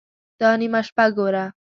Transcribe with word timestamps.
_دا 0.39 0.49
نيمه 0.59 0.81
شپه 0.87 1.05
ګوره! 1.17 1.45